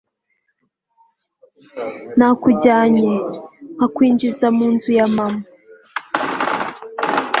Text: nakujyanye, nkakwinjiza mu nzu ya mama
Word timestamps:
nakujyanye, 2.17 3.13
nkakwinjiza 3.75 4.47
mu 4.57 4.65
nzu 4.73 4.91
ya 4.97 5.05
mama 5.15 5.43